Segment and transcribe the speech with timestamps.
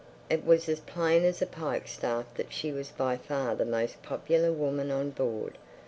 [0.31, 4.51] It was as plain as a pikestaff that she was by far the most popular
[4.51, 5.59] woman on board.